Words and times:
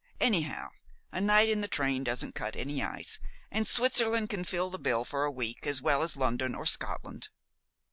Anyhow, 0.19 0.71
a 1.11 1.21
night 1.21 1.47
in 1.47 1.61
the 1.61 1.67
train 1.67 2.03
doesn't 2.03 2.33
cut 2.33 2.55
any 2.55 2.81
ice, 2.81 3.19
and 3.51 3.67
Switzerland 3.67 4.29
can 4.31 4.43
fill 4.43 4.71
the 4.71 4.79
bill 4.79 5.05
for 5.05 5.25
a 5.25 5.31
week 5.31 5.67
as 5.67 5.79
well 5.79 6.01
as 6.01 6.17
London 6.17 6.55
or 6.55 6.65
Scotland." 6.65 7.29